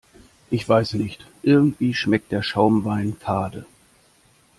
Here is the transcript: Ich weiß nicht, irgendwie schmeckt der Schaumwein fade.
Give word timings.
Ich 0.49 0.67
weiß 0.67 0.93
nicht, 0.95 1.27
irgendwie 1.43 1.93
schmeckt 1.93 2.31
der 2.31 2.41
Schaumwein 2.41 3.15
fade. 3.19 3.67